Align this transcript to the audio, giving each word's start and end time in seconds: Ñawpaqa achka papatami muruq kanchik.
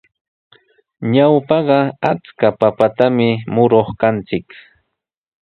Ñawpaqa 1.13 1.79
achka 2.11 2.47
papatami 2.59 3.29
muruq 3.53 3.87
kanchik. 3.99 4.47